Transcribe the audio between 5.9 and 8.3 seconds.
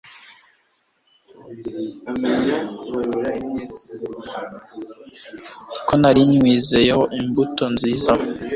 nari nywizeyeho imbuto nziza